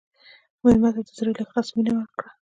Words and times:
مېلمه 0.63 0.89
ته 0.95 1.01
د 1.07 1.09
زړه 1.17 1.31
له 1.37 1.41
اخلاصه 1.45 1.71
مینه 1.75 1.91
ورکړه. 1.95 2.29